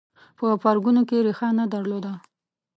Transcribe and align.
په 0.37 0.45
پرګنو 0.61 1.01
کې 1.09 1.17
ریښه 1.25 1.47
نه 1.59 1.65
درلوده 1.73 2.13